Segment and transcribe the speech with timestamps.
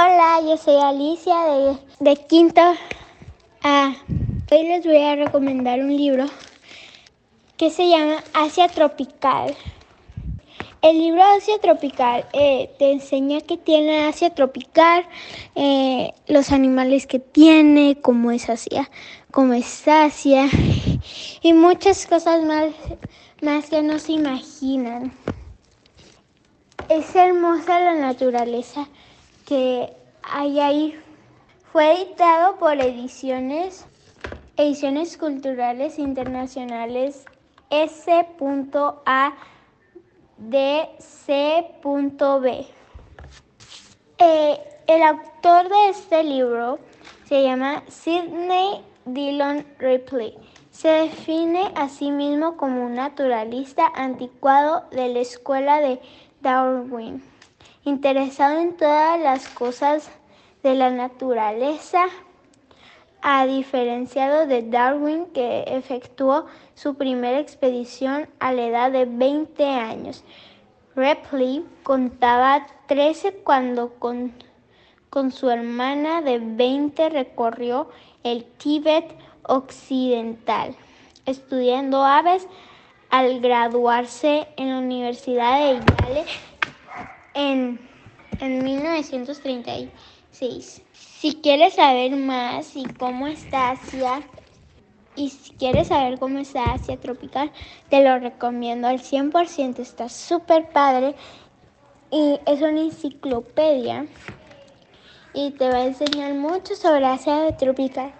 [0.00, 2.62] Hola, yo soy Alicia de, de Quinto.
[4.48, 6.26] Hoy les voy a recomendar un libro
[7.56, 9.56] que se llama Asia Tropical.
[10.82, 15.04] El libro Asia Tropical eh, te enseña qué tiene Asia Tropical,
[15.56, 18.88] eh, los animales que tiene, cómo es Asia,
[19.32, 20.48] cómo es Asia
[21.42, 22.68] y muchas cosas más,
[23.42, 25.12] más que no se imaginan.
[26.88, 28.86] Es hermosa la naturaleza
[29.48, 31.00] que hay ahí.
[31.72, 33.86] Fue editado por ediciones,
[34.58, 37.24] ediciones culturales internacionales
[37.70, 39.32] S.A.
[40.36, 41.76] D.C.B.
[44.18, 46.78] Eh, el autor de este libro
[47.24, 50.36] se llama Sidney Dillon Ripley.
[50.70, 56.00] Se define a sí mismo como un naturalista anticuado de la escuela de
[56.40, 57.22] Darwin
[57.88, 60.10] interesado en todas las cosas
[60.62, 62.06] de la naturaleza,
[63.20, 70.22] a diferenciado de Darwin que efectuó su primera expedición a la edad de 20 años.
[70.94, 74.32] Ripley contaba 13 cuando con,
[75.10, 77.88] con su hermana de 20 recorrió
[78.22, 80.76] el Tíbet occidental,
[81.26, 82.46] estudiando aves
[83.10, 86.24] al graduarse en la Universidad de Yale
[87.38, 87.80] en,
[88.40, 90.82] en 1936.
[90.92, 94.20] Si quieres saber más y cómo está Asia,
[95.14, 97.50] y si quieres saber cómo está Asia tropical,
[97.88, 99.78] te lo recomiendo al 100%.
[99.80, 101.14] Está súper padre
[102.10, 104.06] y es una enciclopedia
[105.34, 108.12] y te va a enseñar mucho sobre Asia tropical.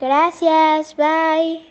[0.00, 1.66] Gracias, bye.